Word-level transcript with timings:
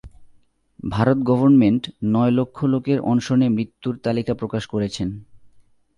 Bharat 0.89 1.17
government 1.23 1.83
নয় 2.03 2.31
লক্ষ 2.31 2.57
লোকের 2.65 2.99
অনশনে 3.01 3.47
মৃত্যুর 3.49 3.95
তালিকা 3.97 4.33
প্রকাশ 4.33 4.63
করেছেন। 4.67 5.09